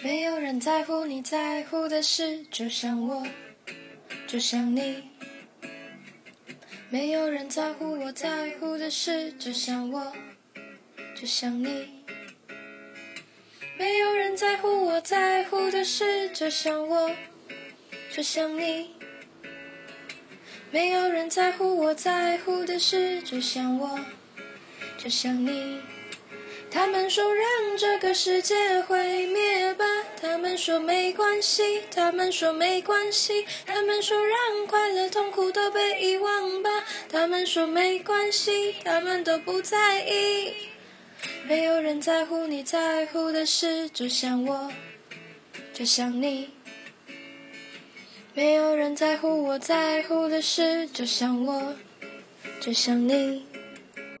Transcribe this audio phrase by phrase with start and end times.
[0.00, 3.26] 没有人在乎你在乎的事，就像我，
[4.28, 5.02] 就像你。
[6.88, 10.12] 没有人在乎我在乎的事，就像我，
[11.14, 12.04] 就像你。
[13.76, 17.10] 没有人在乎我在乎的事，就像我，
[18.14, 18.90] 就像你。
[20.70, 23.98] 没有人在乎我在乎的事，就像我，
[24.96, 25.80] 就像你。
[26.90, 27.44] 他们说让
[27.76, 29.84] 这个世界毁灭吧，
[30.18, 36.70] 他们说没关系，他们说没关系，他们说让快乐痛苦都被遗忘吧，
[37.10, 40.54] 他们说没关系，他们都不在意。
[41.46, 44.72] 没有人在乎你在乎的事，就像我，
[45.74, 46.48] 就像你。
[48.32, 51.74] 没有人在乎我在乎的事，就像我，
[52.62, 53.44] 就像你。